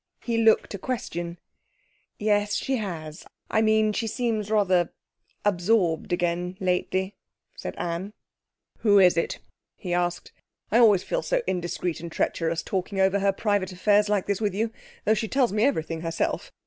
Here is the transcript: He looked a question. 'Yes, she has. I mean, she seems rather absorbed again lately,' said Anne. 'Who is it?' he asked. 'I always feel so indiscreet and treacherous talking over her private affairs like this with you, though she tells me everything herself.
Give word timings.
He 0.23 0.39
looked 0.39 0.73
a 0.73 0.79
question. 0.79 1.37
'Yes, 2.17 2.55
she 2.55 2.77
has. 2.77 3.23
I 3.51 3.61
mean, 3.61 3.93
she 3.93 4.07
seems 4.07 4.49
rather 4.49 4.91
absorbed 5.45 6.11
again 6.11 6.57
lately,' 6.59 7.13
said 7.55 7.75
Anne. 7.77 8.13
'Who 8.79 8.97
is 8.97 9.15
it?' 9.15 9.37
he 9.77 9.93
asked. 9.93 10.31
'I 10.71 10.79
always 10.79 11.03
feel 11.03 11.21
so 11.21 11.43
indiscreet 11.45 11.99
and 11.99 12.11
treacherous 12.11 12.63
talking 12.63 12.99
over 12.99 13.19
her 13.19 13.31
private 13.31 13.71
affairs 13.71 14.09
like 14.09 14.25
this 14.25 14.41
with 14.41 14.55
you, 14.55 14.71
though 15.05 15.13
she 15.13 15.27
tells 15.27 15.53
me 15.53 15.65
everything 15.65 16.01
herself. 16.01 16.51